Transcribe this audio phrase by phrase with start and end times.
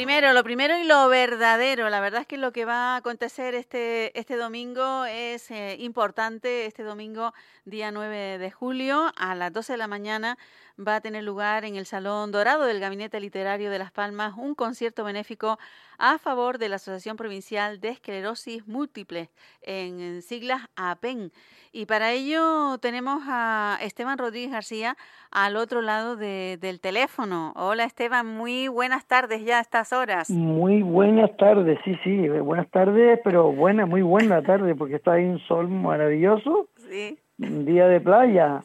[0.00, 1.90] Primero, lo primero y lo verdadero.
[1.90, 6.64] La verdad es que lo que va a acontecer este, este domingo es eh, importante.
[6.64, 7.34] Este domingo,
[7.66, 10.38] día 9 de julio, a las 12 de la mañana,
[10.86, 14.54] va a tener lugar en el Salón Dorado del Gabinete Literario de Las Palmas un
[14.54, 15.58] concierto benéfico
[15.98, 19.28] a favor de la Asociación Provincial de Esclerosis Múltiple,
[19.62, 21.30] en siglas APEN.
[21.72, 24.96] Y para ello tenemos a Esteban Rodríguez García
[25.30, 27.52] al otro lado del teléfono.
[27.54, 30.30] Hola Esteban, muy buenas tardes ya a estas horas.
[30.30, 35.24] Muy buenas tardes, sí, sí, buenas tardes, pero buena, muy buena tarde porque está ahí
[35.24, 36.68] un sol maravilloso.
[36.76, 37.18] Sí.
[37.38, 38.62] Un día de playa.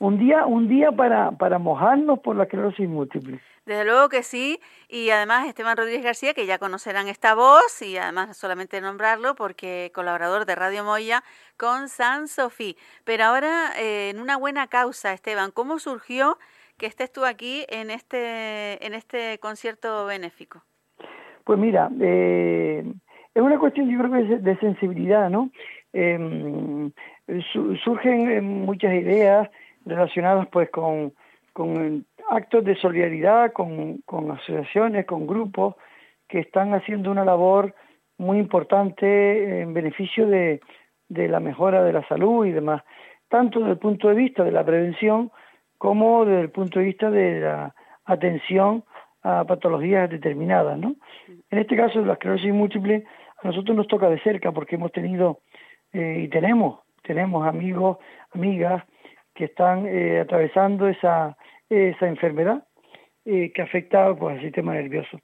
[0.00, 3.40] Un día, un día para, para mojarnos por la esclerosis múltiple.
[3.66, 7.96] Desde luego que sí, y además Esteban Rodríguez García, que ya conocerán esta voz, y
[7.96, 11.24] además solamente nombrarlo porque colaborador de Radio Moya
[11.56, 12.76] con San Sofí.
[13.04, 16.38] Pero ahora, eh, en una buena causa, Esteban, ¿cómo surgió
[16.78, 20.62] que estés tú aquí en este, en este concierto benéfico?
[21.42, 22.84] Pues mira, eh,
[23.34, 25.50] es una cuestión yo creo que de sensibilidad, ¿no?
[25.92, 26.92] Em,
[27.84, 29.48] surgen muchas ideas,
[29.86, 31.14] relacionadas pues con,
[32.28, 35.76] actos de solidaridad, con, con asociaciones, con grupos
[36.28, 37.74] que están haciendo una labor
[38.18, 40.60] muy importante en beneficio de,
[41.08, 42.82] de la mejora de la salud y demás,
[43.28, 45.30] tanto desde el punto de vista de la prevención
[45.78, 48.84] como desde el punto de vista de la atención
[49.22, 50.94] a patologías determinadas, ¿no?
[51.50, 53.04] En este caso, la esclerosis múltiple
[53.42, 55.40] a nosotros nos toca de cerca porque hemos tenido
[55.92, 57.98] eh, y tenemos, tenemos amigos,
[58.32, 58.84] amigas
[59.36, 61.36] que están eh, atravesando esa,
[61.68, 62.64] esa enfermedad
[63.24, 65.20] eh, que afecta pues, al sistema nervioso.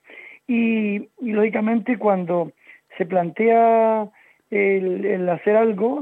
[0.46, 2.52] Y, lógicamente cuando
[2.98, 4.08] se plantea
[4.50, 6.00] el, hacer algo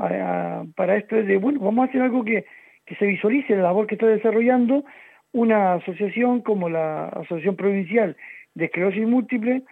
[0.75, 2.45] para esto es de, bueno, vamos a hacer algo que,
[2.85, 4.85] que se visualice la labor que está desarrollando
[5.33, 8.17] una asociación como la Asociación Provincial
[8.55, 9.63] de Esclerosis Múltiple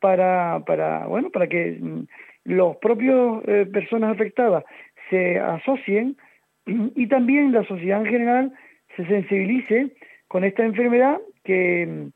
[0.00, 2.06] para, para, bueno, para que mm,
[2.44, 4.64] los propios eh, personas afectadas
[5.10, 6.16] se asocien
[6.66, 8.52] y también la sociedad en general
[8.96, 9.96] se sensibilice
[10.28, 12.08] con esta enfermedad que,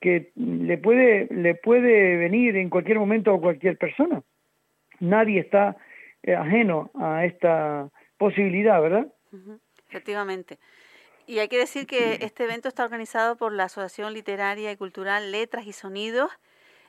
[0.00, 4.22] que le, puede, le puede venir en cualquier momento a cualquier persona.
[5.00, 5.76] Nadie está
[6.22, 9.06] eh, ajeno a esta posibilidad, ¿verdad?
[9.88, 10.58] Efectivamente.
[11.26, 15.30] Y hay que decir que este evento está organizado por la Asociación Literaria y Cultural
[15.30, 16.30] Letras y Sonidos,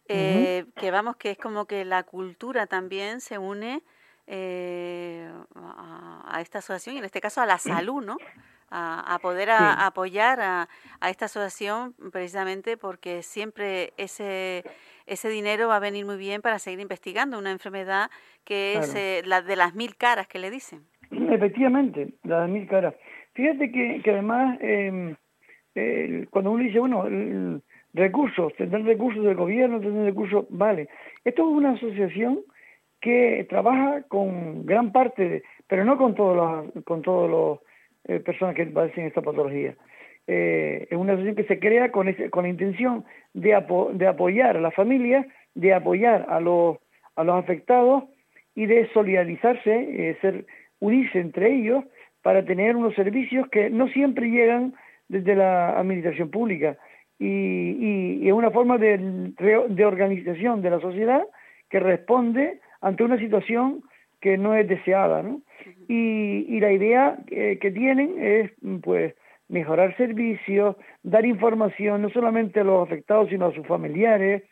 [0.07, 3.83] eh, que vamos, que es como que la cultura también se une
[4.27, 8.17] eh, a, esta asociación y en este caso a la salud, ¿no?
[8.73, 10.67] A, poder apoyar a,
[11.09, 14.63] esta asociación precisamente porque siempre ese
[15.07, 18.09] ese dinero va a venir muy bien para seguir investigando una enfermedad
[18.45, 20.83] que es eh, la de las mil caras que le dicen.
[21.11, 22.95] Efectivamente, la de mil caras.
[23.33, 27.05] Fíjate que, que además eh, cuando uno dice, bueno,
[27.93, 30.87] recursos, tendrán recursos del gobierno, tendrán recursos, vale.
[31.23, 32.39] Esto es una asociación
[33.01, 37.59] que trabaja con gran parte, pero no con todos los, con todos los
[38.05, 39.75] eh, personas que padecen esta patología.
[40.27, 43.03] Eh, es una asociación que se crea con, con la intención
[43.33, 43.61] de,
[43.93, 45.25] de apoyar a la familia,
[45.55, 46.77] de apoyar a los,
[47.15, 48.03] a los afectados
[48.53, 49.71] y de solidarizarse,
[50.09, 50.45] eh, ser,
[50.79, 51.83] unirse entre ellos
[52.21, 54.73] para tener unos servicios que no siempre llegan
[55.07, 56.77] desde la administración pública.
[57.17, 61.23] Y, y, es una forma de, de organización de la sociedad
[61.69, 63.83] que responde ante una situación
[64.19, 65.41] que no es deseada, ¿no?
[65.87, 69.15] Y, y la idea que tienen es, pues,
[69.51, 74.43] mejorar servicios, dar información no solamente a los afectados, sino a sus familiares,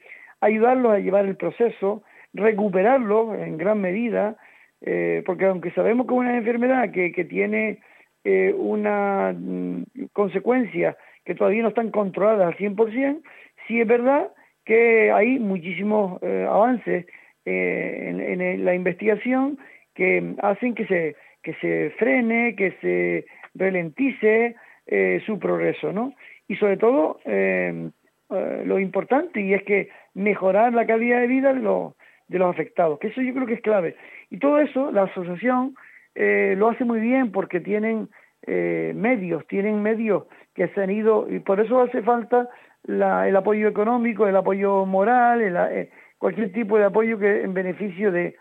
[0.42, 2.04] ayudarlos a llevar el proceso,
[2.34, 4.36] recuperarlo en gran medida,
[4.82, 7.80] eh, porque aunque sabemos que es una enfermedad que, que tiene
[8.26, 13.22] eh, una mm, consecuencia que todavía no están controladas al 100%,
[13.68, 14.32] sí es verdad
[14.66, 17.06] que hay muchísimos eh, avances
[17.50, 19.58] eh, en, la investigación
[19.96, 23.26] que hacen que se, que se frene, que se
[23.56, 24.56] ralentice
[24.88, 26.14] eh, su progreso, ¿no?
[26.48, 27.90] Y sobre todo eh,
[28.30, 31.94] lo importante y es que mejorar la calidad de vida de los,
[32.28, 33.96] de los afectados, que eso yo creo que es clave.
[34.30, 35.76] Y todo eso la asociación
[36.16, 38.10] lo hace muy bien porque tienen
[38.46, 42.50] medios, tienen medios que se han ido, y por eso hace falta
[42.88, 48.36] el apoyo económico, el apoyo moral, eh, cualquier tipo de apoyo que en beneficio de,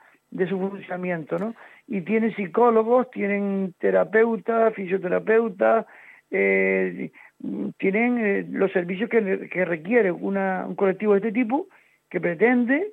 [0.47, 1.55] su funcionamiento, ¿no?
[1.87, 5.87] Y tienen psicólogos, tienen terapeutas, fisioterapeutas,
[6.31, 7.11] eh,
[7.79, 11.69] tienen eh, los servicios que, requiere una, un colectivo de este tipo
[12.11, 12.93] que pretende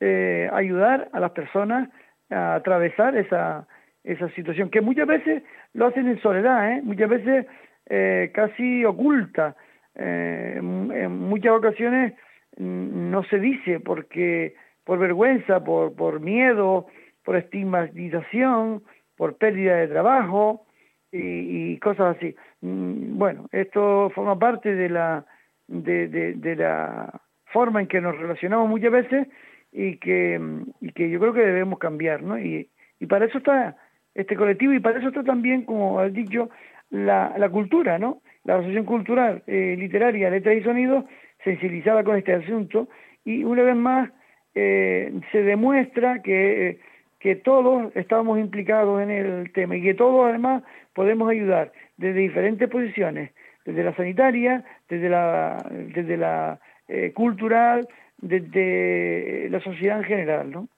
[0.00, 1.88] eh, ayudar a las personas
[2.30, 3.68] a atravesar esa,
[4.04, 5.42] esa situación, que muchas veces
[5.74, 6.80] lo hacen en soledad, ¿eh?
[6.82, 7.46] muchas veces
[7.86, 9.56] eh, casi oculta.
[9.94, 12.14] Eh, en muchas ocasiones
[12.56, 14.54] no se dice porque
[14.84, 16.86] por vergüenza, por, por miedo,
[17.24, 18.82] por estigmatización,
[19.16, 20.66] por pérdida de trabajo
[21.10, 22.34] y, y cosas así.
[22.60, 25.24] Mm, bueno, esto forma parte de la,
[25.68, 29.28] de, de, de la forma en que nos relacionamos muchas veces
[29.72, 30.40] y que,
[30.80, 32.38] y que yo creo que debemos cambiar, ¿no?
[32.38, 32.68] Y,
[32.98, 33.76] y para eso está
[34.14, 36.50] este colectivo y para eso está también, como has dicho,
[36.90, 38.20] la, la cultura, ¿no?
[38.44, 41.04] La Asociación Cultural eh, Literaria, Letras y Sonidos,
[41.44, 42.88] sensibilizada con este asunto
[43.24, 44.10] y una vez más
[44.54, 46.78] eh, se demuestra que,
[47.20, 50.62] que todos estamos implicados en el tema y que todos además
[50.94, 53.30] podemos ayudar desde diferentes posiciones,
[53.64, 57.88] desde la sanitaria, desde la, desde la eh, cultural,
[58.18, 60.68] desde la sociedad en general, ¿no?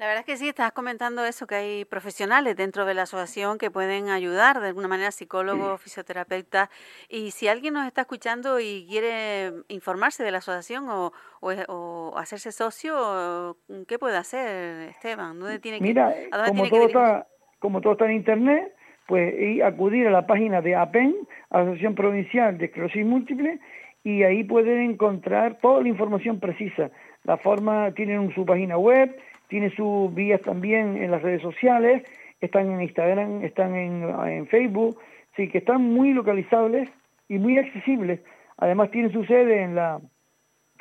[0.00, 3.58] La verdad es que sí, estás comentando eso, que hay profesionales dentro de la asociación
[3.58, 6.70] que pueden ayudar de alguna manera, psicólogos, fisioterapeutas.
[7.10, 11.12] Y si alguien nos está escuchando y quiere informarse de la asociación o,
[11.42, 15.38] o, hacerse socio, ¿qué puede hacer, Esteban?
[15.38, 16.14] ¿Dónde tiene que, Mira,
[16.46, 17.26] como, todo está,
[17.58, 18.74] como todo está en Internet,
[19.06, 21.14] pues y acudir a la página de APEN,
[21.50, 23.60] Asociación Provincial de Esclerosis Múltiple,
[24.02, 26.90] y ahí pueden encontrar toda la información precisa.
[27.24, 29.14] La forma, tienen su página web,
[29.50, 32.04] tiene sus vías también en las redes sociales,
[32.40, 34.96] están en Instagram, están en, Facebook,
[35.36, 36.88] sí, que están muy localizables
[37.28, 38.20] y muy accesibles.
[38.56, 40.00] Además tiene su sede en la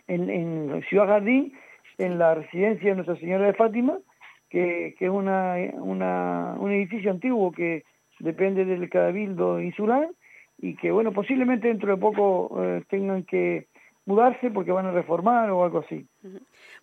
[0.08, 1.54] en, Ciudad Jardín,
[1.98, 3.98] en la residencia de Nuestra Señora de Fátima,
[4.50, 7.84] que, que es una, una, un edificio antiguo que
[8.20, 10.08] depende del Cabildo Insular
[10.60, 13.68] y que, bueno, posiblemente dentro de poco eh, tengan que
[14.10, 16.08] mudarse porque van a reformar o algo así.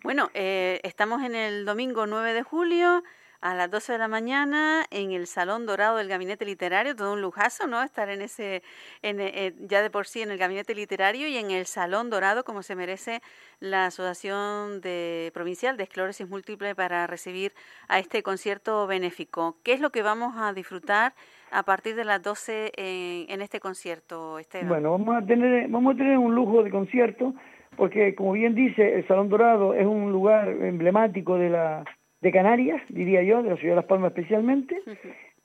[0.01, 3.03] Bueno, eh, estamos en el domingo 9 de julio
[3.41, 7.21] a las 12 de la mañana en el Salón Dorado del Gabinete Literario, todo un
[7.21, 7.83] lujazo, ¿no?
[7.83, 8.63] Estar en ese,
[9.01, 12.45] en, eh, ya de por sí en el Gabinete Literario y en el Salón Dorado,
[12.45, 13.21] como se merece
[13.59, 17.53] la Asociación de, Provincial de Esclerosis Múltiple para recibir
[17.89, 19.57] a este concierto benéfico.
[19.63, 21.13] ¿Qué es lo que vamos a disfrutar
[21.51, 24.69] a partir de las 12 en, en este concierto, Esteban?
[24.69, 27.33] Bueno, vamos a tener, vamos a tener un lujo de concierto
[27.75, 31.83] porque, como bien dice, el Salón Dorado es un lugar emblemático de la
[32.21, 34.81] de Canarias, diría yo, de la ciudad de Las Palmas especialmente.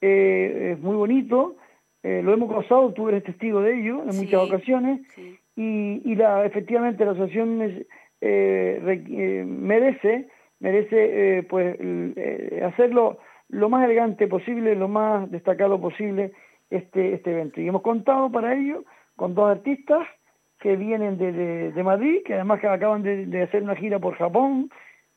[0.01, 1.55] Eh, es muy bonito,
[2.01, 5.01] eh, lo hemos gozado, tú eres testigo de ello en muchas ocasiones,
[5.55, 7.85] y, y la, efectivamente la asociación
[8.21, 10.27] eh, merece,
[10.59, 11.77] merece pues
[12.63, 16.33] hacerlo lo más elegante posible, lo más destacado posible
[16.69, 17.61] este, este evento.
[17.61, 18.83] Y hemos contado para ello
[19.15, 20.07] con dos artistas
[20.59, 24.15] que vienen de, de, Madrid, que además que acaban de, de hacer una gira por
[24.15, 24.69] Japón,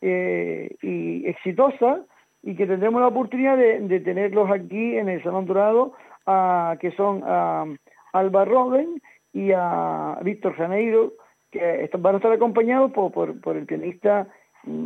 [0.02, 2.04] eh, y exitosa
[2.42, 5.94] y que tendremos la oportunidad de, tenerlos aquí en el Salón Dorado,
[6.26, 7.64] a, que son a
[8.12, 9.00] Alba Robben
[9.32, 11.14] y a Víctor Janeiro,
[11.50, 14.28] que van a estar acompañados por, por, el pianista,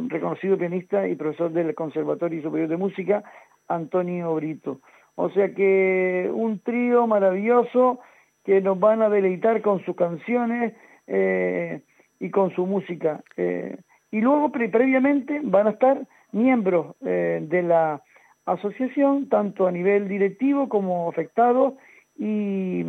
[0.08, 3.24] reconocido pianista y profesor del Conservatorio Superior de Música,
[3.68, 4.80] Antonio Brito.
[5.14, 8.00] O sea que un trío maravilloso
[8.44, 10.74] que nos van a deleitar con sus canciones
[11.06, 11.82] eh,
[12.20, 13.22] y con su música.
[13.36, 13.78] Eh,
[14.12, 18.02] y luego previamente van a estar miembros eh, de la
[18.44, 21.74] asociación, tanto a nivel directivo como afectados
[22.16, 22.84] y,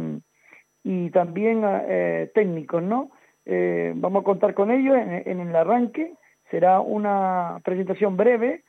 [0.84, 3.12] y también eh, técnicos, ¿no?
[3.96, 6.14] Vamos a contar con ellos en, el arranque,
[6.52, 8.64] será una presentación breve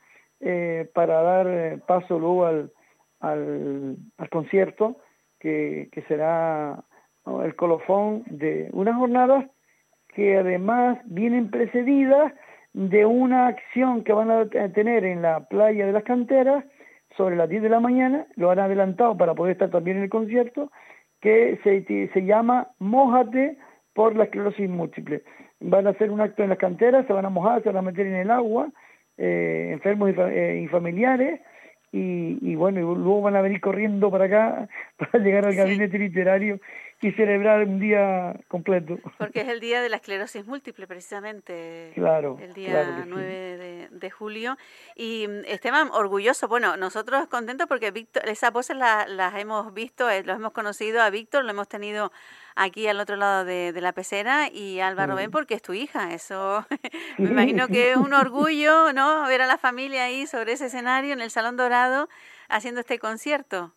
[0.94, 2.72] para dar paso luego al,
[3.20, 3.96] al,
[4.30, 4.96] concierto
[5.38, 6.82] que, que será
[7.26, 9.46] el colofón de unas jornadas
[10.14, 12.32] que además vienen precedidas
[12.72, 16.64] de una acción que van a tener en la playa de las canteras
[17.16, 20.10] sobre las 10 de la mañana, lo han adelantado para poder estar también en el
[20.10, 20.70] concierto,
[21.20, 23.58] que se, se llama Mójate
[23.94, 25.22] por la esclerosis múltiple.
[25.62, 27.82] Van a hacer un acto en las canteras, se van a mojar, se van a
[27.82, 28.68] meter en el agua,
[29.16, 31.40] eh, enfermos y, eh, familiares,
[31.94, 36.58] y, bueno, y luego van a venir corriendo para acá para llegar al gabinete literario
[37.02, 38.96] y celebrar un día completo.
[39.18, 41.90] Porque es el día de la esclerosis múltiple, precisamente.
[41.94, 42.38] Claro.
[42.40, 44.56] El día 9 de, julio.
[44.94, 46.46] Y mm, Esteban, orgulloso.
[46.46, 51.10] Bueno, nosotros contentos porque Víctor, esas voces las hemos visto, eh, los hemos conocido a
[51.10, 52.12] Víctor, lo hemos tenido
[52.54, 56.14] aquí al otro lado de, la pecera y Álvaro Ben porque es tu hija.
[56.14, 56.64] Eso
[57.18, 59.26] me imagino que es un orgullo, ¿no?
[59.26, 62.08] Ver a la familia ahí sobre ese escenario en el Salón Dorado
[62.48, 63.72] haciendo este concierto.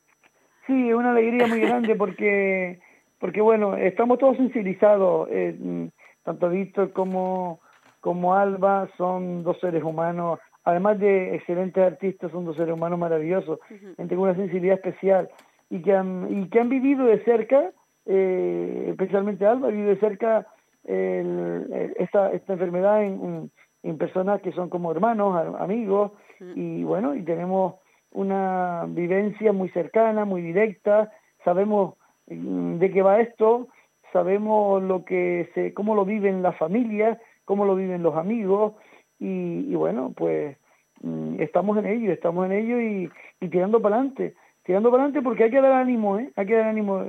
[0.67, 2.79] Sí, una alegría muy grande porque
[3.19, 5.89] porque bueno, estamos todos sensibilizados, eh,
[6.23, 7.59] tanto Víctor como,
[8.01, 13.59] como Alba son dos seres humanos, además de excelentes artistas, son dos seres humanos maravillosos,
[13.97, 15.29] gente con una sensibilidad especial
[15.69, 17.71] y que han, y que han vivido de cerca,
[18.05, 20.47] eh, especialmente Alba, vivido de cerca
[20.87, 23.49] esta, esta enfermedad en,
[23.81, 26.11] en, personas que son como hermanos, amigos,
[26.53, 27.75] y bueno, y tenemos
[28.11, 31.11] una vivencia muy cercana, muy directa,
[31.43, 33.67] sabemos Mm, de qué va esto,
[34.11, 38.73] sabemos lo que se, cómo lo viven las familias, cómo lo viven los amigos
[39.19, 40.57] y, bueno, pues
[41.01, 43.09] mm, estamos en ello, estamos en ello y,
[43.49, 46.31] tirando para adelante, tirando para adelante porque hay que dar ánimo, ¿eh?
[46.35, 47.03] hay que dar ánimo,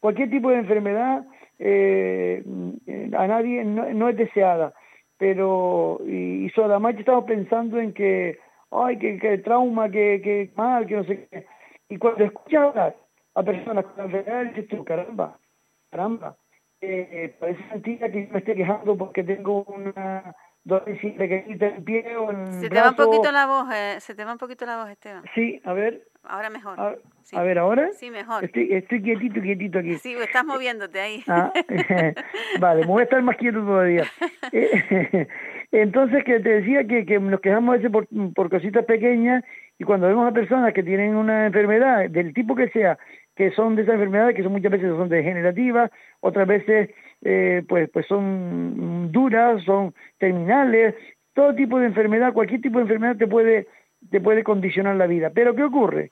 [0.00, 1.24] cualquier tipo de enfermedad
[1.58, 4.72] eh, mm, a nadie no, es deseada,
[5.18, 8.38] pero y, y además estamos pensando en que,
[8.70, 11.46] ay, que, que trauma, que, que mal, que no sé qué,
[11.88, 13.03] y cuando escuchas hablar
[13.34, 15.38] a personas con enfermedad y dices caramba,
[15.90, 16.36] caramba,
[16.80, 22.16] eh, parece mentira que yo me esté quejando porque tengo una dolencia pequeñita en pie
[22.16, 24.64] o en Se te va un poquito la voz, eh, se te va un poquito
[24.66, 25.24] la voz, Esteban.
[25.34, 26.02] Sí, a ver.
[26.22, 26.78] Ahora mejor.
[26.80, 27.90] A, ver, ¿ahora?
[27.92, 28.44] Sí, mejor.
[28.44, 29.96] Estoy, estoy quietito, quietito aquí.
[29.96, 31.22] Sí, estás moviéndote ahí.
[31.28, 31.52] Ah,
[32.60, 34.04] vale, me voy a estar más quieto todavía.
[34.52, 35.26] Eh,
[35.72, 39.42] entonces, que te decía que, que nos quejamos a veces por, por cositas pequeñas
[39.78, 42.98] y cuando vemos a personas que tienen una enfermedad del tipo que sea,
[43.34, 46.90] que son de esas enfermedades que son muchas veces son degenerativas, otras veces
[47.22, 50.94] eh, pues, pues son duras, son terminales,
[51.32, 53.66] todo tipo de enfermedad, cualquier tipo de enfermedad te puede,
[54.10, 55.30] te puede condicionar la vida.
[55.34, 56.10] Pero ¿qué ocurre?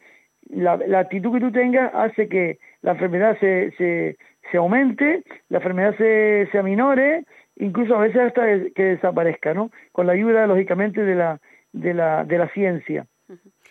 [0.51, 4.17] La, la actitud que tú tengas hace que la enfermedad se, se,
[4.51, 7.25] se aumente, la enfermedad se, se aminore,
[7.57, 9.71] incluso a veces hasta que desaparezca, ¿no?
[9.93, 11.41] Con la ayuda, lógicamente, de la,
[11.73, 13.07] de la, de la ciencia.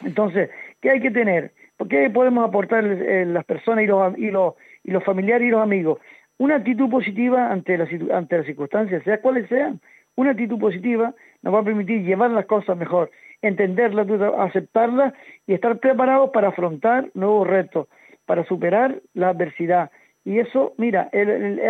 [0.03, 0.49] Entonces,
[0.81, 1.51] ¿qué hay que tener?
[1.89, 5.61] ¿Qué podemos aportar eh, las personas y los, y, los, y los familiares y los
[5.61, 5.99] amigos?
[6.37, 9.79] Una actitud positiva ante las, ante las circunstancias, sea cuales sean.
[10.15, 13.11] Una actitud positiva nos va a permitir llevar las cosas mejor,
[13.41, 14.07] entenderlas,
[14.37, 15.13] aceptarlas
[15.47, 17.87] y estar preparados para afrontar nuevos retos,
[18.25, 19.91] para superar la adversidad.
[20.25, 21.09] Y eso, mira,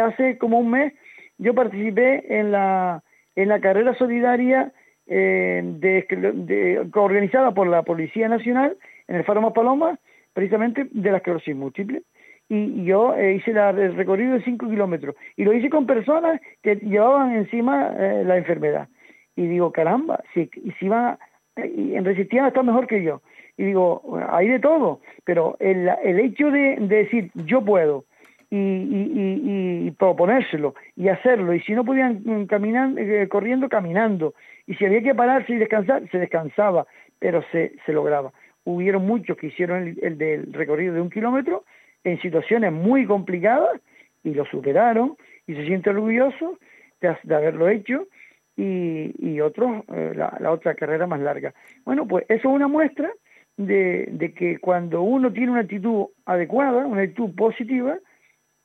[0.05, 0.93] hace como un mes
[1.37, 3.03] yo participé en la,
[3.35, 4.71] en la carrera solidaria
[5.07, 8.77] eh, de, organizada por la Policía Nacional
[9.11, 9.99] en el Faro Paloma,
[10.33, 12.03] precisamente de la esclerosis múltiple.
[12.47, 16.75] Y yo eh, hice el recorrido de 5 kilómetros y lo hice con personas que
[16.75, 18.87] llevaban encima eh, la enfermedad.
[19.35, 20.49] Y digo, caramba, si,
[20.79, 21.19] si va,
[21.55, 23.21] en resistían está mejor que yo.
[23.57, 28.05] Y digo, hay de todo, pero el, el hecho de, decir yo puedo,
[28.49, 31.53] y, y, y, proponérselo y hacerlo.
[31.53, 34.33] Y si no podían mm, caminar, eh, corriendo, caminando.
[34.67, 36.85] Y si había que pararse y descansar, se descansaba,
[37.19, 41.63] pero se, se lograba hubieron muchos que hicieron el, del recorrido de un kilómetro
[42.03, 43.79] en situaciones muy complicadas
[44.23, 46.59] y lo superaron y se siente orgulloso
[46.99, 48.07] de, haberlo hecho
[48.55, 51.53] y, y otros eh, la, otra carrera más larga.
[51.85, 53.11] Bueno, pues eso es una muestra
[53.57, 57.97] de, de, que cuando uno tiene una actitud adecuada, una actitud positiva,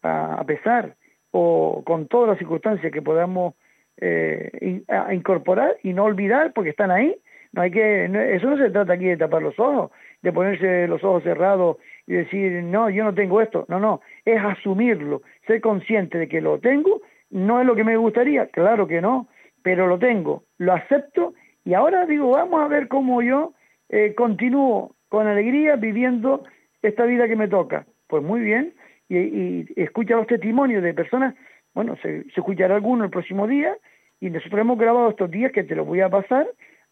[0.07, 0.95] a, pesar
[1.31, 3.55] o con todas las circunstancias que podamos
[3.99, 7.17] eh, incorporar y no olvidar porque están ahí,
[7.57, 11.03] no hay que, eso no se trata aquí de tapar los ojos, de ponerse los
[11.03, 13.65] ojos cerrados y decir, no, yo no tengo esto.
[13.69, 17.97] No, no, es asumirlo, ser consciente de que lo tengo, no es lo que me
[17.97, 19.29] gustaría, claro que no,
[19.63, 21.33] pero lo tengo, lo acepto
[21.65, 23.55] y ahora digo, vamos a ver cómo yo
[23.89, 26.45] eh, continúo con alegría viviendo
[26.83, 27.87] esta vida que me toca.
[28.07, 28.75] Pues muy bien,
[29.09, 31.35] y, y escucha los testimonios de personas,
[31.75, 33.75] bueno, se, se escuchará alguno el próximo día,
[34.21, 36.47] y nosotros hemos grabado estos días que te los voy a pasar,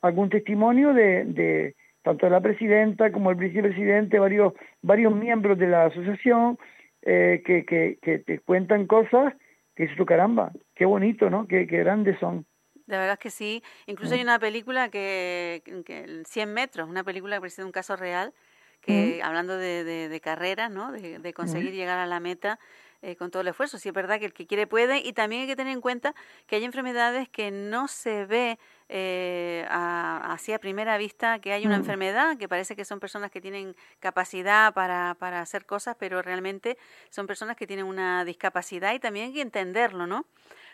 [0.06, 5.66] algún testimonio de, de tanto de la presidenta como el vicepresidente, varios, varios miembros de
[5.68, 6.58] la asociación
[7.02, 9.34] eh, que, que, que, te cuentan cosas
[9.75, 11.49] que dices tu caramba, qué bonito, ¿no?
[11.49, 12.46] Qué, qué grandes son.
[12.87, 13.62] De verdad que sí.
[13.87, 18.34] Incluso hay una película que, que 100 metros, una película que presenta un caso real,
[18.82, 20.92] que hablando de, de, carreras, ¿no?
[20.92, 22.58] De, conseguir llegar a la meta,
[23.04, 23.78] eh, con todo el esfuerzo.
[23.78, 26.14] Sí es verdad que el que quiere puede y también hay que tener en cuenta
[26.46, 28.58] que hay enfermedades que no se ve
[28.88, 31.80] eh, así a primera vista que hay una mm.
[31.80, 36.78] enfermedad, que parece que son personas que tienen capacidad para, para hacer cosas, pero realmente
[37.11, 40.25] son personas que tienen una discapacidad y también hay que entenderlo, ¿no?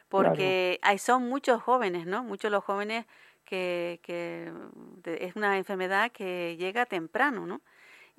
[0.09, 2.23] Porque hay, son muchos jóvenes, ¿no?
[2.23, 3.07] Muchos los jóvenes
[3.45, 4.53] que, que
[5.05, 7.61] es una enfermedad que llega temprano, ¿no?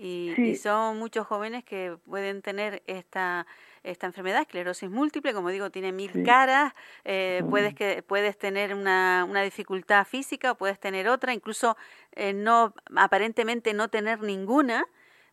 [0.04, 3.46] Y, son muchos jóvenes que pueden tener esta,
[3.84, 6.74] esta enfermedad, esclerosis múltiple, como digo, tiene mil caras,
[7.04, 11.78] eh, puedes, que, puedes tener una, una dificultad física o puedes tener otra, incluso
[12.14, 14.86] eh, no aparentemente no tener ninguna,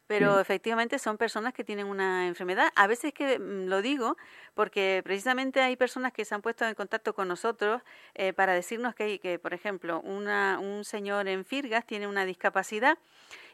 [0.09, 2.73] pero efectivamente son personas que tienen una enfermedad.
[2.75, 4.17] A veces que mm, lo digo
[4.55, 7.83] porque precisamente hay personas que se han puesto en contacto con nosotros
[8.15, 12.99] eh, para decirnos que, que, por ejemplo, una, un señor en Firgas tiene una discapacidad,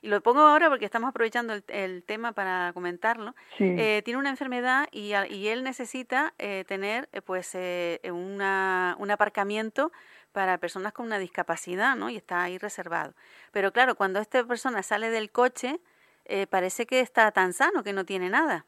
[0.00, 4.86] y lo pongo ahora porque estamos aprovechando el, tema para comentarlo, eh, tiene una enfermedad
[4.92, 7.56] y, y él necesita eh, tener pues
[8.04, 9.90] una, un aparcamiento
[10.32, 12.10] para personas con una discapacidad, ¿no?
[12.10, 13.14] Y está ahí reservado.
[13.52, 15.80] Pero claro, cuando esta persona sale del coche,
[16.24, 18.66] eh, parece que está tan sano que no tiene nada.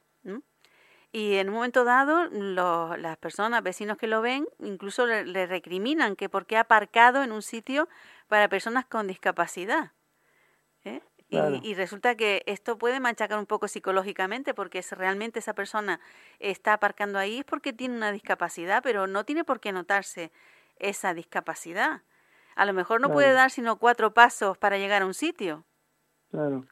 [1.12, 6.28] Y en un momento dado, las personas, vecinos que lo ven, incluso le, recriminan que
[6.28, 7.88] por qué ha aparcado en un sitio
[8.28, 9.92] para personas con discapacidad.
[10.84, 11.00] ¿eh?
[11.28, 16.00] Y, resulta que esto puede machacar un poco psicológicamente porque si realmente esa persona
[16.38, 20.30] está aparcando ahí es porque tiene una discapacidad, pero no tiene por qué notarse
[20.78, 22.02] esa discapacidad.
[22.56, 25.64] A lo mejor no puede dar sino cuatro pasos para llegar a un sitio.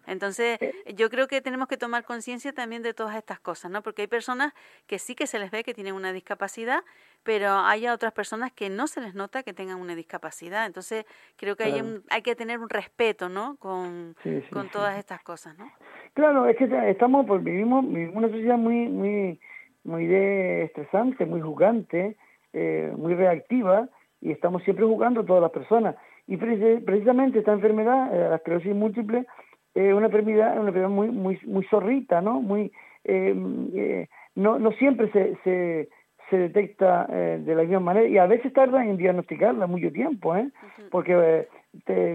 [0.06, 0.74] Entonces, eh.
[0.94, 3.82] yo creo que tenemos que tomar conciencia también de todas estas cosas, ¿no?
[3.82, 4.52] Porque hay personas
[4.86, 6.82] que sí que se les ve que tienen una discapacidad,
[7.22, 10.66] pero hay otras personas que no se les nota que tengan una discapacidad.
[10.66, 11.06] Entonces,
[11.36, 13.56] creo que hay, hay que tener un respeto, ¿no?
[13.56, 14.16] Con,
[14.50, 15.70] con todas estas cosas, ¿no?
[16.14, 19.40] Claro, es que estamos, pues vivimos, vivimos una sociedad muy, muy,
[19.84, 22.16] muy de estresante, muy jugante,
[22.52, 23.88] eh, muy reactiva,
[24.20, 25.96] y estamos siempre jugando a todas las personas.
[26.26, 29.26] Y precisamente esta enfermedad, eh, la esclerosis múltiple,
[29.74, 32.40] es una enfermedad, una enfermedad muy, muy, muy zorrita, ¿no?
[32.40, 32.72] Muy,
[33.04, 33.34] eh,
[33.74, 35.88] eh, no, no siempre se, se,
[36.30, 40.50] se detecta de la misma manera y a veces tarda en diagnosticarla mucho tiempo, ¿eh?
[40.90, 41.46] Porque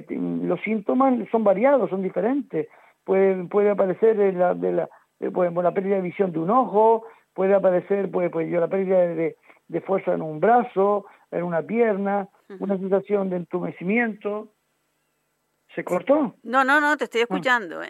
[0.10, 2.68] los síntomas son variados, son diferentes.
[3.04, 4.90] Puede, puede aparecer de la, de la,
[5.34, 9.36] pues, la pérdida de visión de un ojo, puede aparecer pues, pues, la pérdida de,
[9.68, 12.28] de fuerza en un brazo, en una pierna,
[12.60, 14.54] una sensación de entumecimiento.
[15.76, 16.36] ¿Se cortó?
[16.42, 17.24] No, no, no, te estoy ah.
[17.26, 17.84] escuchando.
[17.84, 17.90] ¿eh?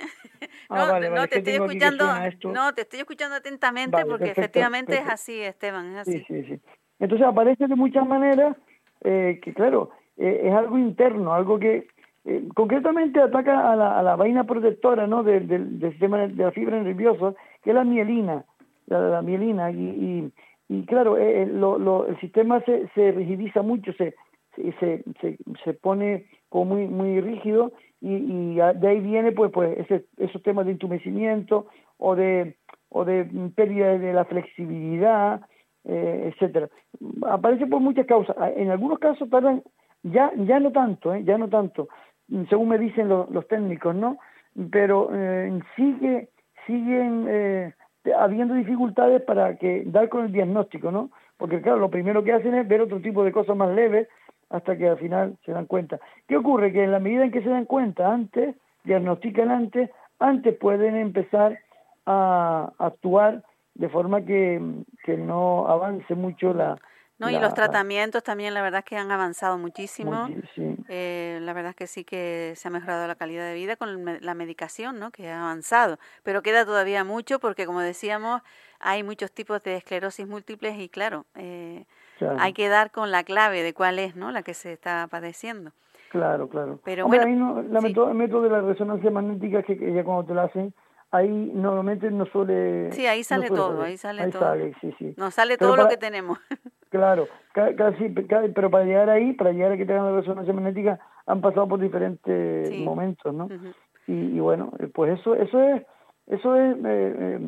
[0.69, 2.05] Ah, no, vale, no te estoy escuchando,
[2.53, 6.19] no, te estoy escuchando atentamente porque efectivamente es así, Esteban, es así.
[6.19, 6.61] Sí, sí, sí.
[6.99, 8.55] Entonces aparece de muchas maneras
[9.01, 11.87] eh, que, claro, eh, es algo interno, algo que
[12.25, 15.23] eh, concretamente ataca a la, a la vaina protectora ¿no?
[15.23, 18.45] del, del, sistema de la fibra nerviosa, que es la mielina,
[18.87, 20.33] la, la mielina, y, y,
[20.67, 24.15] y claro, eh, lo, lo, el sistema se, se rigidiza mucho, se,
[24.79, 29.77] se, se, se pone como muy, muy rígido y, y de ahí viene pues, pues
[29.77, 31.67] ese, esos temas de entumecimiento
[31.97, 32.55] o de,
[32.89, 35.41] o de pérdida de la flexibilidad,
[35.85, 36.69] eh, etcétera.
[37.27, 38.35] Aparece por muchas causas.
[38.55, 39.63] En algunos casos tardan,
[40.03, 41.23] ya, ya no tanto, ¿eh?
[41.23, 41.89] ya no tanto,
[42.49, 44.17] según me dicen los técnicos, ¿no?
[44.71, 46.29] Pero eh, sigue,
[46.65, 47.73] siguen eh,
[48.17, 51.11] habiendo dificultades para que dar con el diagnóstico, ¿no?
[51.37, 54.07] Porque claro, lo primero que hacen es ver otro tipo de cosas más leves
[54.49, 55.99] hasta que al final se dan cuenta.
[56.27, 56.71] ¿Qué ocurre?
[56.71, 61.59] Que en la medida en que se dan cuenta antes, diagnostican antes, antes pueden empezar
[62.05, 63.43] a actuar
[63.75, 64.61] de forma que,
[65.03, 66.77] que no avance mucho la,
[67.19, 70.29] no, y los tratamientos también, la verdad es que han avanzado muchísimo.
[70.87, 74.05] Eh, la verdad es que sí que se ha mejorado la calidad de vida con
[74.21, 75.11] la medicación, ¿no?
[75.11, 75.99] Que ha avanzado.
[76.23, 78.41] Pero queda todavía mucho porque, como decíamos,
[78.79, 81.85] hay muchos tipos de esclerosis múltiples y, claro, eh,
[82.39, 84.31] hay que dar con la clave de cuál es, ¿no?
[84.31, 85.71] La que se está padeciendo.
[86.09, 86.79] Claro, claro.
[86.83, 90.03] Pero bueno, ahí no, la método, el método de la resonancia magnética que, que ya
[90.03, 90.73] cuando te la hacen
[91.11, 92.91] ahí normalmente no suele...
[92.91, 94.41] Sí, ahí sale todo, ahí sale todo.
[94.41, 95.13] Sale, sí, sí.
[95.17, 96.39] Nos sale todo lo que tenemos.
[96.89, 101.39] Claro, casi, pero para llegar ahí, para llegar a que tengan la resonancia magnética, han
[101.39, 103.47] pasado por diferentes momentos, ¿no?
[104.07, 105.83] y, bueno, eh, pues eso, eso es,
[106.25, 107.39] eso es, eh, eh,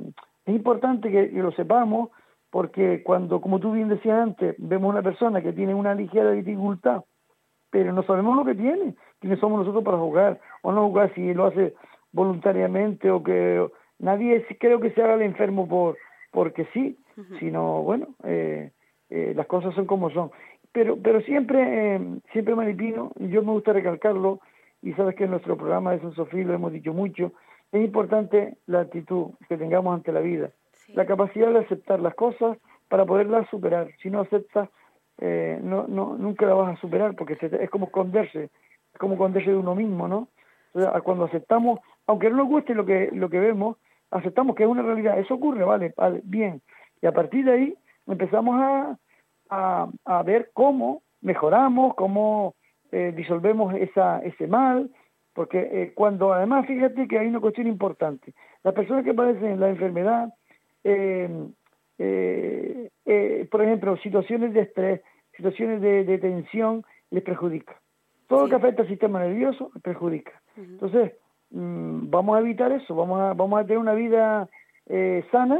[0.46, 2.12] es importante que, lo sepamos,
[2.52, 7.04] porque cuando, como tú bien decías antes, vemos una persona que tiene una ligera dificultad,
[7.72, 11.34] pero no sabemos lo que tiene, quiénes somos nosotros para jugar, o no jugar si
[11.34, 11.74] lo hace
[12.12, 13.66] voluntariamente o que
[14.00, 15.98] nadie creo que se haga el enfermo por
[16.32, 16.98] porque sí,
[17.40, 18.72] sino bueno, eh,
[19.10, 20.32] eh, las cosas son como son.
[20.72, 24.40] Pero, pero siempre, eh, siempre Maripino, yo me gusta recalcarlo,
[24.82, 27.34] y sabes que en nuestro programa de San Sofía lo hemos dicho mucho,
[27.72, 30.52] es importante la actitud que tengamos ante la vida.
[30.94, 32.58] La capacidad de aceptar las cosas
[32.90, 33.90] para poderlas superar.
[34.02, 34.70] Si no aceptas,
[35.20, 38.46] eh, no, no, nunca la vas a superar porque es como esconderse,
[38.94, 40.28] es como esconderse de uno mismo, ¿no?
[41.04, 43.76] cuando aceptamos, aunque no nos guste lo que, lo que vemos,
[44.10, 45.20] aceptamos que es una realidad.
[45.20, 46.62] Eso ocurre, vale, vale, bien.
[47.02, 47.76] Y a partir de ahí
[48.08, 48.98] empezamos a,
[49.50, 52.56] a, a ver cómo mejoramos, cómo
[52.92, 54.90] eh, disolvemos esa, ese mal,
[55.34, 59.70] porque eh, cuando además fíjate que hay una cuestión importante, las personas que padecen la
[59.70, 60.34] enfermedad,
[63.50, 65.02] por ejemplo, situaciones de estrés,
[65.36, 67.80] situaciones de, tensión, les perjudica.
[68.28, 70.42] Todo lo que afecta al sistema nervioso les perjudica.
[70.56, 71.14] Entonces,
[71.52, 74.50] mm, vamos a evitar eso, vamos a, vamos a tener una vida
[75.32, 75.60] sana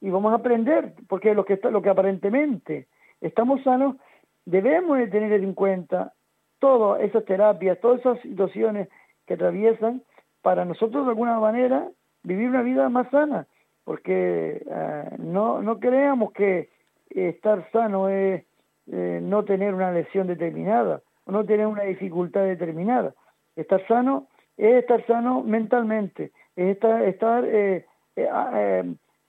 [0.00, 2.86] y vamos a aprender, porque lo que, está, lo que aparentemente
[3.20, 3.96] estamos sanos,
[4.44, 6.12] debemos de tener en cuenta
[6.58, 8.88] todas esas terapias, todas esas situaciones
[9.26, 10.02] que atraviesan
[10.42, 11.88] para nosotros de alguna manera
[12.22, 13.46] vivir una vida más sana,
[13.86, 16.70] porque eh, no, no creamos que
[17.08, 18.42] estar sano es
[18.90, 23.14] eh, no tener una lesión determinada o no tener una dificultad determinada.
[23.54, 27.86] Estar sano es estar sano mentalmente, es estar, estar eh,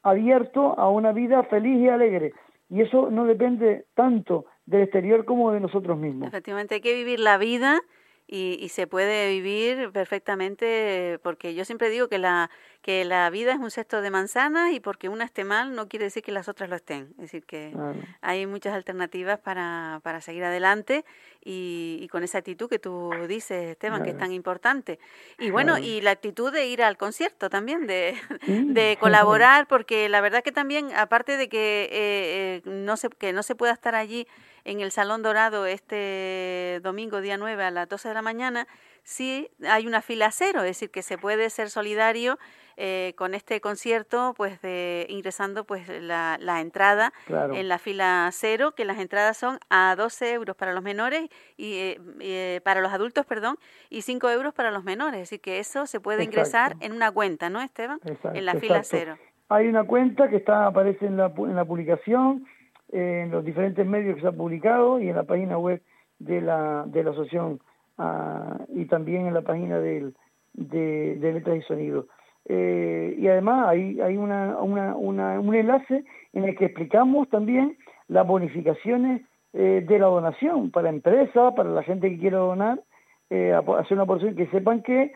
[0.01, 2.33] abierto a una vida feliz y alegre.
[2.71, 6.29] Y eso no depende tanto del exterior como de nosotros mismos.
[6.29, 7.79] Efectivamente, hay que vivir la vida
[8.27, 12.49] y, y, se puede vivir perfectamente porque yo siempre digo que la
[12.87, 16.05] que la vida es un cesto de manzanas y porque una esté mal no quiere
[16.05, 17.09] decir que las otras lo estén.
[17.17, 17.73] Es decir que
[18.21, 21.03] hay muchas alternativas para, para seguir adelante
[21.43, 24.99] y, y, con esa actitud que tú dices Esteban que es tan importante.
[25.37, 28.15] Y bueno y la actitud de ir al concierto también de,
[28.47, 33.33] de colaborar porque la verdad que también aparte de que eh, eh, no se que
[33.33, 34.27] no se pueda estar allí
[34.67, 38.67] en el Salón Dorado este domingo día 9 a las 12 de la mañana,
[39.03, 42.37] sí hay una fila cero, es decir, que se puede ser solidario
[42.75, 48.73] eh, con este concierto, pues de, ingresando pues la, la entrada en la fila cero,
[48.75, 52.91] que las entradas son a 12 euros para los menores y eh, eh, para los
[52.91, 53.55] adultos, perdón,
[53.89, 57.09] y 5 euros para los menores, es decir, que eso se puede ingresar en una
[57.11, 58.01] cuenta, ¿no, Esteban?
[58.33, 59.17] en la fila cero.
[59.47, 62.45] Hay una cuenta que está aparece en la, en la publicación
[62.91, 65.81] en los diferentes medios que se han publicado y en la página web
[66.19, 67.59] de la, de la asociación
[67.97, 70.15] ah, y también en la página del,
[70.53, 72.05] de, de letras y sonidos.
[72.49, 78.25] Eh, y además hay, hay una, una, un enlace en el que explicamos también las
[78.25, 79.21] bonificaciones
[79.53, 82.81] eh, de la donación para empresas, para la gente que quiera donar,
[83.29, 85.11] eh, hacer una porción que sepan que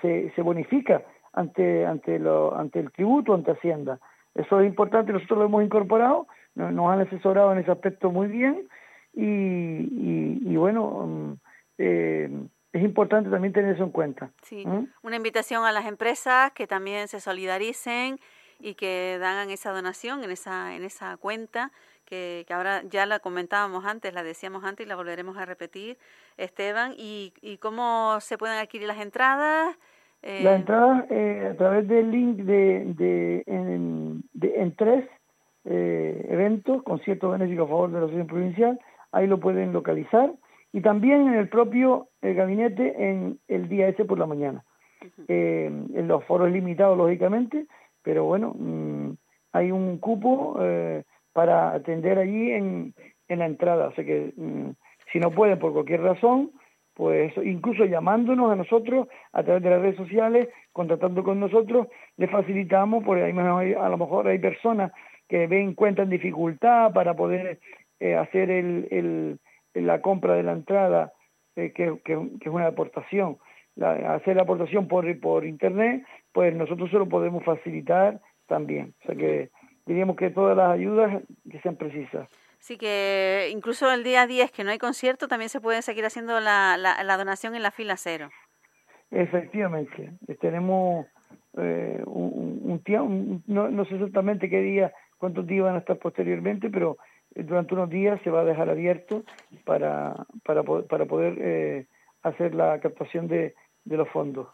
[0.00, 3.98] se, se bonifica ante, ante, lo, ante el tributo, ante Hacienda.
[4.34, 8.68] Eso es importante, nosotros lo hemos incorporado, nos, han asesorado en ese aspecto muy bien
[9.12, 11.32] y, y, bueno, mm,
[11.78, 12.30] eh,
[12.72, 14.30] es importante también tener eso en cuenta.
[14.42, 14.88] Sí, ¿Mm?
[15.02, 18.18] una invitación a las empresas que también se solidaricen
[18.58, 21.70] y que hagan esa donación en esa, en esa cuenta
[22.04, 25.96] que, que, ahora ya la comentábamos antes, la decíamos antes y la volveremos a repetir,
[26.36, 29.76] Esteban, y, y cómo se pueden adquirir las entradas.
[30.42, 35.04] La entrada eh, a través del link de, de, en, en tres
[35.66, 38.80] eh, eventos, conciertos benéficos a favor de la Asociación Provincial,
[39.12, 40.32] ahí lo pueden localizar,
[40.72, 44.64] y también en el propio eh, gabinete en el día ese por la mañana.
[45.28, 47.66] en los foros limitados, lógicamente,
[48.02, 49.10] pero bueno, mm,
[49.52, 50.58] hay un cupo
[51.34, 52.94] para atender allí en,
[53.28, 54.70] en la entrada, o sea que mm,
[55.12, 56.50] si no pueden por cualquier razón,
[56.94, 62.28] pues incluso llamándonos a nosotros a través de las redes sociales, contactando con nosotros, le
[62.28, 64.92] facilitamos, porque a lo mejor hay personas
[65.28, 67.58] que ven, encuentran dificultad para poder
[67.98, 71.12] eh, hacer el, el, la compra de la entrada,
[71.56, 73.38] eh, que, que, es una aportación,
[73.74, 78.94] la, hacer la aportación por, por internet, pues nosotros se lo podemos facilitar también.
[79.02, 79.50] O sea que
[79.86, 82.28] diríamos que todas las ayudas que sean precisas.
[82.64, 86.40] Sí, que incluso el día 10 que no hay concierto, también se puede seguir haciendo
[86.40, 88.30] la, la, donación en la fila cero.
[89.10, 91.04] Efectivamente, tenemos
[91.58, 96.70] eh, un, un, no, no, sé exactamente qué día, cuántos días van a estar posteriormente,
[96.70, 96.96] pero
[97.34, 99.24] durante unos días se va a dejar abierto
[99.66, 101.86] para, para, para poder eh,
[102.22, 104.48] hacer la captación de, de los fondos.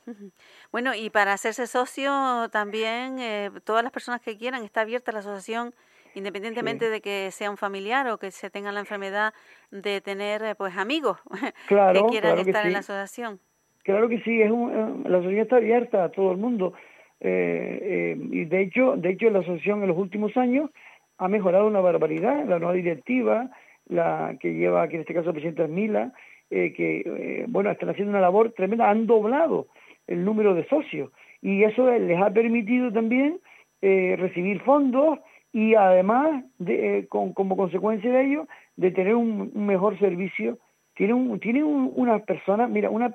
[0.73, 5.21] Bueno, y para hacerse socio también, eh, todas las personas que quieran, está abierta la
[5.21, 5.75] asociación
[6.15, 9.33] independientemente de que sea un familiar o que se tenga la enfermedad
[9.71, 11.19] de tener eh, pues amigos
[11.69, 13.41] que quieran estar en la asociación.
[13.83, 16.75] Claro que sí, es un, eh, la asociación está abierta a todo el mundo.
[17.21, 20.71] Eh, y de hecho, de hecho la asociación en los últimos años
[21.19, 23.51] ha mejorado una barbaridad, la nueva directiva,
[23.87, 26.13] la que lleva aquí en este caso el presidente Mila,
[26.49, 29.69] que bueno están haciendo una labor tremenda, han doblado
[30.07, 31.11] el número de socios.
[31.43, 33.41] Y eso les ha permitido también
[33.83, 35.21] eh, recibir fondos
[35.53, 40.59] y además, de, eh, con, como consecuencia de ello, de tener un, mejor servicio.
[40.95, 43.15] Tiene, un, tiene unas personas, mira, unas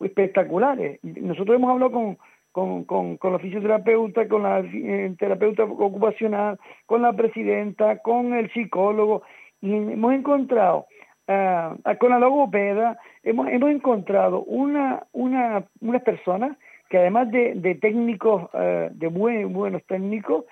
[0.00, 1.00] espectaculares.
[1.02, 2.18] Nosotros hemos hablado con,
[2.52, 8.52] con, con, con la fisioterapeuta, con la eh, terapeuta ocupacional, con la presidenta, con el
[8.52, 9.22] psicólogo,
[9.60, 10.86] y hemos encontrado,
[11.28, 16.56] uh, con la logopeda, hemos, hemos encontrado una, una, unas personas
[16.90, 20.44] que además de, de técnicos, uh, de buen, buenos técnicos,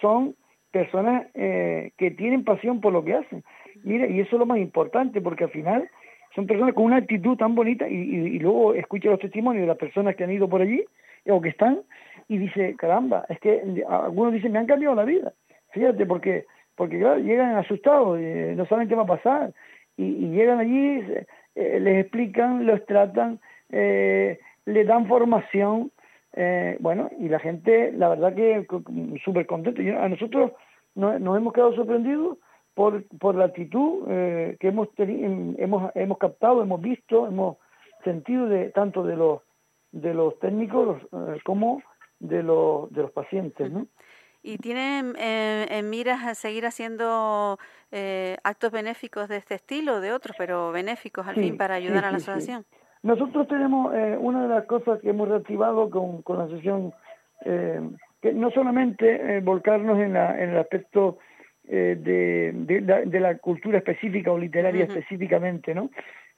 [0.00, 0.34] son
[0.72, 3.44] personas eh, que tienen pasión por lo que hacen.
[3.84, 5.88] Mira, y eso es lo más importante, porque al final
[6.34, 10.16] son personas con una actitud tan bonita y, luego escucha los testimonios de las personas
[10.16, 10.84] que han ido por allí
[11.28, 11.82] o que están
[12.28, 15.32] y dice, caramba, es que algunos dicen, me han cambiado la vida.
[15.72, 19.52] Fíjate, porque, porque claro, llegan asustados, eh, no saben qué va a pasar
[19.96, 21.04] y, llegan allí,
[21.54, 23.38] eh, les explican, los tratan,
[23.70, 25.90] eh, les dan formación
[26.34, 28.66] eh, bueno, y la gente, la verdad que
[29.24, 29.82] súper contento.
[30.00, 30.52] A nosotros
[30.94, 32.38] nos, hemos quedado sorprendidos
[32.74, 37.58] por, por la actitud eh, que hemos, hemos, hemos captado, hemos visto, hemos
[38.02, 39.42] sentido de tanto de los,
[39.92, 41.82] de los técnicos eh, como
[42.18, 43.70] de los, de los pacientes.
[43.70, 43.86] ¿no?
[44.42, 47.58] ¿Y tienen en miras seguir haciendo
[48.42, 52.16] actos benéficos de este estilo, de otros, pero benéficos al fin para ayudar a la
[52.16, 52.64] asociación?
[53.02, 56.92] Nosotros tenemos eh, una de las cosas que hemos reactivado con, con la sesión,
[57.44, 57.80] eh,
[58.20, 61.18] que no solamente eh, volcarnos en, la, en el aspecto
[61.64, 65.90] de, de, la, cultura específica o literaria específicamente, ¿no?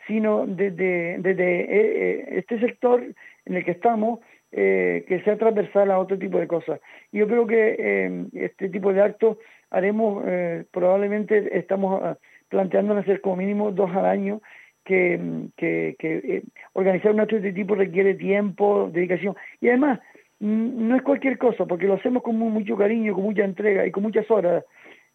[0.07, 3.03] sino desde, desde este sector
[3.47, 6.79] en el que estamos, que sea transversal a otro tipo de cosas.
[7.11, 9.39] Yo creo que este tipo de actos
[9.71, 10.23] haremos,
[10.71, 12.19] probablemente estamos ah,
[12.51, 14.41] planteando hacer como mínimo dos al año,
[14.85, 16.43] que, que, que eh,
[16.75, 20.01] organizar un acto de este tipo requiere tiempo, dedicación y además
[20.41, 24.03] no es cualquier cosa porque lo hacemos con mucho cariño, con mucha entrega y con
[24.03, 24.65] muchas horas.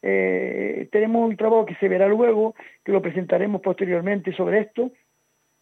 [0.02, 4.92] Eh, tenemos un trabajo que se verá luego, que lo presentaremos posteriormente sobre esto,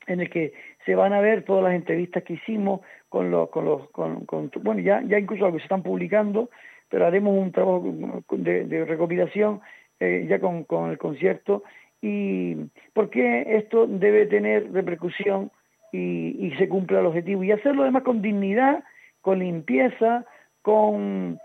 [0.05, 0.53] en el que
[0.85, 4.51] se van a ver todas las entrevistas que hicimos con los, con los, con, con
[4.61, 6.49] bueno, ya, ya incluso algo se están publicando,
[6.87, 7.83] pero haremos un trabajo
[8.31, 9.59] de, de recopilación
[9.99, 11.63] eh, ya con, con el concierto
[12.01, 12.55] y
[12.93, 15.51] porque esto debe tener repercusión
[15.91, 17.43] y, y se cumpla el objetivo.
[17.43, 18.83] Y hacerlo además con dignidad,
[19.21, 20.25] con limpieza,
[20.61, 21.39] con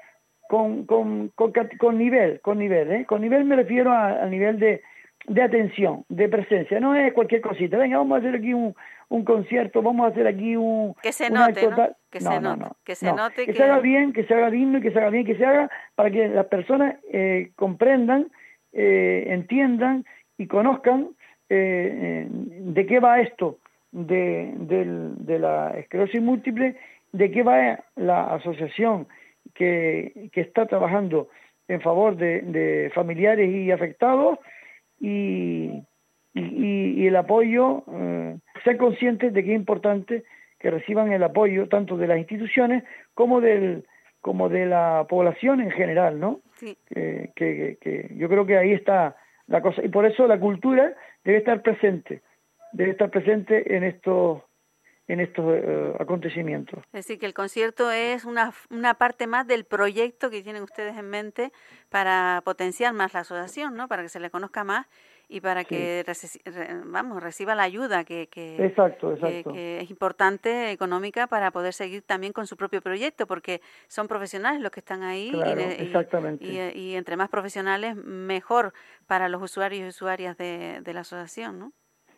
[0.52, 1.30] con, con,
[1.78, 3.06] con, nivel, con nivel, ¿eh?
[3.06, 4.82] Con nivel me refiero al nivel de,
[5.26, 8.74] de atención, de presencia, no es cualquier cosita, venga, vamos a hacer aquí un,
[9.08, 10.92] un concierto, vamos a hacer aquí un...
[11.02, 11.96] Que se note, ¿no?
[12.10, 14.82] Que, se note que se note, que, se haga bien, que se haga digno y
[14.82, 18.30] que se haga bien, que se haga para que las personas eh, comprendan,
[18.74, 20.04] eh, entiendan
[20.38, 21.10] y conozcan
[21.48, 23.58] eh, de qué va esto
[23.90, 26.76] de, de, la esclerosis múltiple,
[27.12, 29.06] de qué va la asociación
[29.54, 31.28] que, que está trabajando
[31.68, 34.38] en favor de, de familiares y afectados
[34.98, 35.82] y,
[36.32, 40.24] y, el apoyo, eh, ser conscientes de que es importante
[40.58, 43.84] que reciban el apoyo tanto de las instituciones como del
[44.22, 46.40] como de la población en general, ¿no?
[46.54, 46.78] Sí.
[46.88, 49.16] que, que, yo creo que ahí está
[49.52, 52.22] la cosa y por eso la cultura debe estar presente
[52.72, 54.42] debe estar presente en estos
[55.08, 56.78] en estos eh, acontecimientos.
[56.86, 60.96] Es decir, que el concierto es una, una parte más del proyecto que tienen ustedes
[60.96, 61.52] en mente
[61.90, 63.88] para potenciar más la asociación, ¿no?
[63.88, 64.86] Para que se le conozca más
[65.32, 66.04] y para que
[66.84, 69.52] vamos reciba la ayuda que, que, exacto, exacto.
[69.52, 74.60] Que, es importante económica para poder seguir también con su propio proyecto porque son profesionales
[74.60, 76.44] los que están ahí y, exactamente.
[76.74, 78.74] Y, entre más profesionales mejor
[79.06, 81.72] para los usuarios y usuarias de, la asociación ¿no?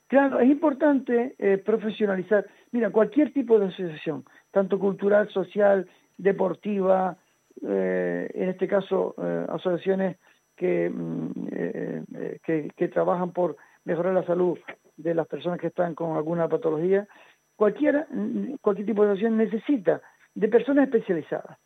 [0.08, 2.44] Claro, es importante eh, profesionalizar.
[2.72, 7.16] Mira, cualquier tipo de asociación, tanto cultural, social, deportiva,
[7.62, 10.16] eh, en este caso eh, asociaciones
[10.56, 14.58] que, mm, eh, eh, que, que, trabajan por mejorar la salud
[14.96, 17.06] de las personas que están con alguna patología,
[17.56, 20.00] cualquiera, mm, cualquier tipo de asociación necesita
[20.34, 21.58] de personas especializadas.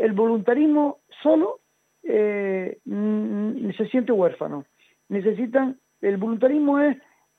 [0.00, 1.60] El voluntarismo solo
[2.02, 4.64] eh, mm, se siente huérfano.
[5.08, 6.96] Necesitan, el voluntarismo es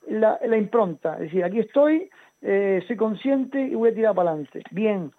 [0.08, 4.62] la, impronta, es decir, aquí estoy, eh, soy consciente y voy a tirar para adelante.
[4.70, 5.12] Bien,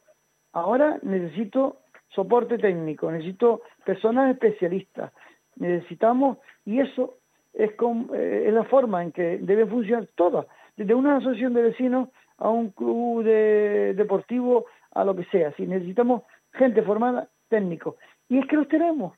[0.53, 5.11] ahora necesito soporte técnico, necesito personas especialistas,
[5.57, 7.17] necesitamos, y eso
[7.53, 12.09] es, eh, es la forma en que debe funcionar toda, desde una asociación de vecinos
[12.37, 15.51] a un club de, deportivo, a lo que sea.
[15.53, 17.95] Si necesitamos gente formada, técnicos.
[18.29, 19.13] Y es que los tenemos,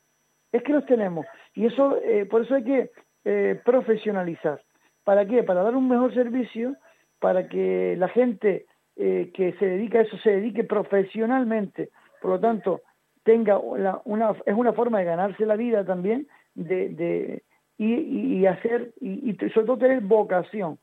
[0.52, 1.26] es que los tenemos.
[1.54, 2.90] Y eso, eh, por eso hay que
[3.24, 4.60] eh, profesionalizar.
[5.04, 5.42] ¿Para qué?
[5.42, 6.76] Para dar un mejor servicio,
[7.18, 11.90] para que la gente que se dedica a eso se dedique profesionalmente.
[12.22, 12.80] Por lo tanto,
[13.26, 17.42] tenga una, una, es una forma de ganarse la vida también, de, de
[17.76, 20.78] y, y, hacer, y, y, sobre todo tener vocación,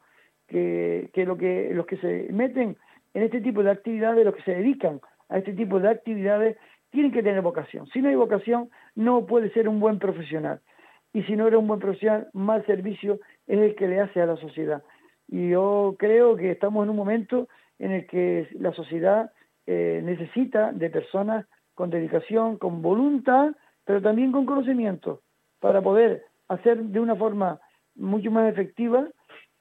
[0.48, 2.76] que, que, lo que los que se meten
[3.14, 6.58] en este tipo de actividades, los que se dedican a este tipo de actividades,
[6.92, 7.88] tienen que tener vocación.
[7.88, 10.60] Si no hay vocación, no puede ser un buen profesional.
[11.14, 14.26] Y si no eres un buen profesional, mal servicio es el que le hace a
[14.26, 14.84] la sociedad.
[15.30, 17.48] Y yo creo que estamos en un momento
[17.80, 19.32] en el que la sociedad
[19.66, 21.46] eh, necesita de personas
[21.76, 23.52] con dedicación, con voluntad,
[23.86, 25.22] pero también con conocimiento,
[25.60, 27.60] para poder hacer de una forma
[27.96, 29.08] mucho más efectiva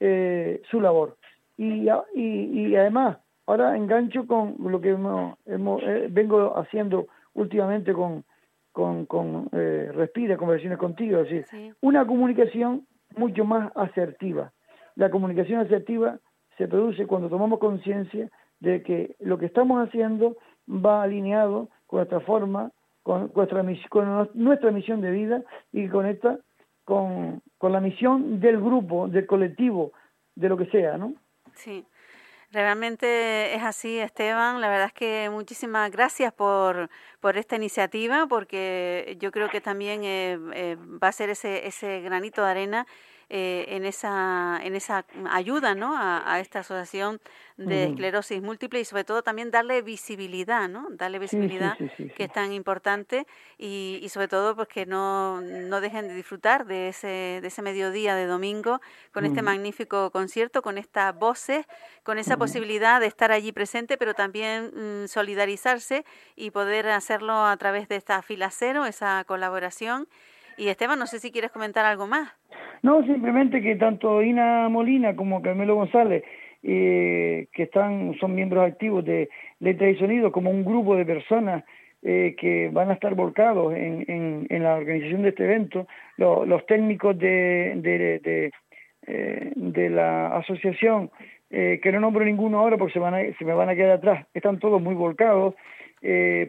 [0.00, 1.16] eh, su labor.
[1.56, 8.24] Y, y, además, ahora engancho con lo que hemos, eh, vengo haciendo últimamente con,
[8.72, 14.52] con, con eh, Respira, conversaciones contigo, es decir, una comunicación mucho más asertiva.
[14.96, 16.18] La comunicación asertiva
[16.58, 20.36] se produce cuando tomamos conciencia de que lo que estamos haciendo
[20.68, 22.70] va alineado con nuestra forma,
[23.02, 29.26] con nuestra, con nuestra misión de vida y con, con la misión del grupo, del
[29.26, 29.92] colectivo,
[30.34, 31.12] de lo que sea, ¿no?
[31.52, 31.84] Sí.
[32.50, 34.62] Realmente es así, Esteban.
[34.62, 36.88] La verdad es que muchísimas gracias por,
[37.20, 42.00] por esta iniciativa, porque yo creo que también eh, eh, va a ser ese, ese
[42.00, 42.86] granito de arena
[43.34, 45.94] eh, en, esa, en esa ayuda ¿no?
[45.96, 47.18] a, esta asociación
[47.56, 50.88] de esclerosis múltiple y sobre todo también darle visibilidad, ¿no?
[50.90, 56.08] darle visibilidad que es tan importante y, y sobre todo pues que no, no dejen
[56.08, 61.18] de disfrutar de ese, de ese mediodía de domingo con este magnífico concierto, con estas
[61.18, 61.64] voces,
[62.02, 66.04] con esa posibilidad de estar allí presente, pero también mm, solidarizarse
[66.36, 70.06] y poder hacerlo a través de esta fila cero, esa colaboración.
[70.56, 72.32] Y Esteban, no sé si quieres comentar algo más.
[72.82, 76.24] No, simplemente que tanto Ina Molina como Carmelo González,
[76.64, 79.28] eh, que están son miembros activos de
[79.60, 81.64] Letra y Sonido, como un grupo de personas
[82.02, 85.86] eh, que van a estar volcados en, en, la organización de este evento,
[86.16, 88.52] los técnicos de, de, de,
[89.06, 91.10] eh, la asociación,
[91.50, 94.26] que no nombro ninguno ahora porque se, van a, se me van a quedar atrás,
[94.32, 95.54] están todos muy volcados.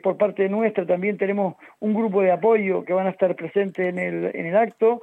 [0.01, 3.99] Por parte nuestra también tenemos un grupo de apoyo que van a estar presentes en
[3.99, 5.01] el, en el acto.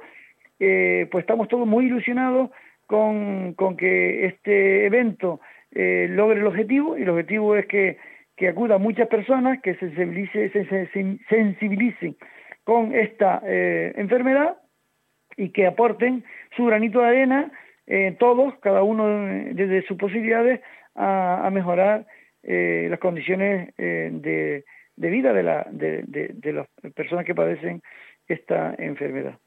[0.63, 2.51] Eh, pues estamos todos muy ilusionados
[2.85, 7.97] con, con que este evento eh, logre el objetivo, y el objetivo es que,
[8.37, 9.89] que acudan muchas personas, que se
[11.29, 12.15] sensibilicen,
[12.63, 14.57] con esta eh, enfermedad
[15.35, 16.23] y que aporten
[16.55, 17.51] su granito de arena,
[18.19, 20.61] todos, cada uno desde sus posibilidades,
[20.95, 22.05] a, mejorar
[22.43, 24.63] las condiciones de,
[24.95, 27.81] de, vida de, la, de, de las personas que padecen
[28.27, 29.37] esta enfermedad.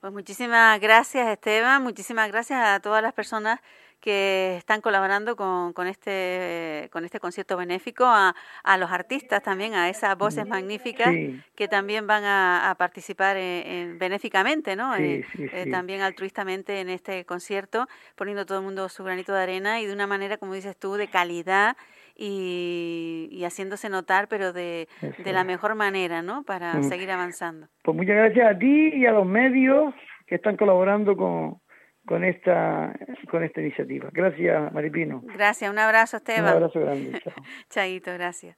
[0.00, 3.58] Pues muchísimas gracias Esteban, muchísimas gracias a todas las personas
[4.00, 9.74] que están colaborando con, con este con este concierto benéfico, a, a, los artistas también,
[9.74, 11.12] a esas voces magníficas
[11.56, 14.94] que también van a, participar en, benéficamente, ¿no?
[14.96, 19.80] Eh, eh, también altruistamente en este concierto, poniendo todo el mundo su granito de arena
[19.80, 21.76] y de una manera, como dices tú, de calidad
[22.18, 26.42] y, haciéndose notar, pero de, de, la mejor manera, ¿no?
[26.42, 26.82] Para mm.
[26.84, 27.68] seguir avanzando.
[27.82, 29.94] Pues muchas gracias a ti y a los medios
[30.26, 31.60] que están colaborando con,
[32.04, 32.92] con esta
[33.30, 34.10] con esta iniciativa.
[34.12, 35.22] Gracias, Maripino.
[35.24, 36.44] Gracias, un abrazo, Esteban.
[36.44, 37.20] Un abrazo grande.
[37.24, 37.34] Chao.
[37.70, 38.56] Chaito, gracias.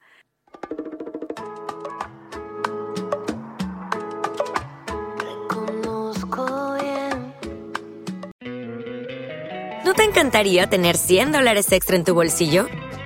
[9.84, 12.66] ¿No te encantaría tener 100 dólares extra en tu bolsillo?